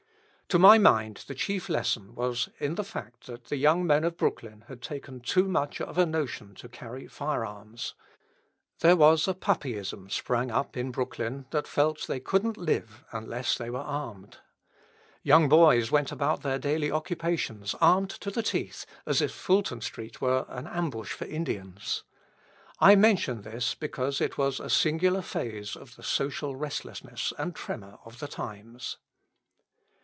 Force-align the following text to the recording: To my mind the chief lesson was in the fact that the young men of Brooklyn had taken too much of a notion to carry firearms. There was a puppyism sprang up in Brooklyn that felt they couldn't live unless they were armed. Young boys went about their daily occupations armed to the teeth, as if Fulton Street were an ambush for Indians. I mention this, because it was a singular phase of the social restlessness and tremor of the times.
To 0.49 0.59
my 0.59 0.77
mind 0.77 1.23
the 1.27 1.33
chief 1.33 1.69
lesson 1.69 2.13
was 2.13 2.49
in 2.59 2.75
the 2.75 2.83
fact 2.83 3.25
that 3.27 3.45
the 3.45 3.55
young 3.55 3.87
men 3.87 4.03
of 4.03 4.17
Brooklyn 4.17 4.65
had 4.67 4.81
taken 4.81 5.21
too 5.21 5.47
much 5.47 5.79
of 5.79 5.97
a 5.97 6.05
notion 6.05 6.55
to 6.55 6.67
carry 6.67 7.07
firearms. 7.07 7.93
There 8.81 8.97
was 8.97 9.29
a 9.29 9.33
puppyism 9.33 10.09
sprang 10.09 10.51
up 10.51 10.75
in 10.75 10.91
Brooklyn 10.91 11.45
that 11.51 11.69
felt 11.69 12.05
they 12.05 12.19
couldn't 12.19 12.57
live 12.57 13.05
unless 13.13 13.57
they 13.57 13.69
were 13.69 13.79
armed. 13.79 14.39
Young 15.23 15.47
boys 15.47 15.89
went 15.89 16.11
about 16.11 16.41
their 16.41 16.59
daily 16.59 16.91
occupations 16.91 17.73
armed 17.79 18.09
to 18.09 18.29
the 18.29 18.43
teeth, 18.43 18.85
as 19.05 19.21
if 19.21 19.31
Fulton 19.31 19.79
Street 19.79 20.19
were 20.19 20.45
an 20.49 20.67
ambush 20.67 21.13
for 21.13 21.23
Indians. 21.27 22.03
I 22.81 22.97
mention 22.97 23.43
this, 23.43 23.73
because 23.73 24.19
it 24.19 24.37
was 24.37 24.59
a 24.59 24.69
singular 24.69 25.21
phase 25.21 25.77
of 25.77 25.95
the 25.95 26.03
social 26.03 26.57
restlessness 26.57 27.31
and 27.37 27.55
tremor 27.55 27.99
of 28.03 28.19
the 28.19 28.27
times. 28.27 28.97